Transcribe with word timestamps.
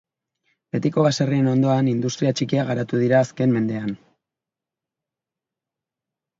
Betiko 0.75 1.03
baserrien 1.07 1.49
ondoan, 1.51 1.91
industria 1.91 2.33
txikiak 2.41 2.71
garatu 2.73 3.03
dira 3.03 3.21
azken 3.27 3.55
mendean. 3.61 3.95